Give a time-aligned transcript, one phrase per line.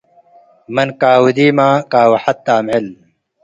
[0.73, 1.57] ምን ቃዊ ዲመ፡
[1.91, 2.87] ቃዊ ሐቴ አምዕል።